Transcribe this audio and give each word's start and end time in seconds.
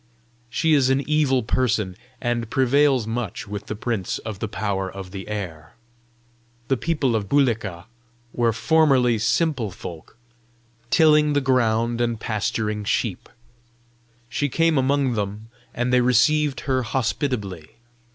She 0.49 0.73
is 0.73 0.89
an 0.89 1.07
evil 1.07 1.43
person, 1.43 1.95
and 2.19 2.49
prevails 2.49 3.05
much 3.05 3.47
with 3.47 3.67
the 3.67 3.75
Prince 3.75 4.17
of 4.17 4.39
the 4.39 4.47
Power 4.47 4.91
of 4.91 5.11
the 5.11 5.27
Air. 5.27 5.73
The 6.69 6.75
people 6.77 7.15
of 7.15 7.29
Bulika 7.29 7.85
were 8.33 8.51
formerly 8.51 9.19
simple 9.19 9.69
folk, 9.69 10.17
tilling 10.89 11.33
the 11.33 11.39
ground 11.39 12.01
and 12.01 12.19
pasturing 12.19 12.83
sheep. 12.83 13.29
She 14.27 14.49
came 14.49 14.79
among 14.79 15.13
them, 15.13 15.49
and 15.71 15.93
they 15.93 16.01
received 16.01 16.61
her 16.61 16.81
hospitably. 16.81 17.67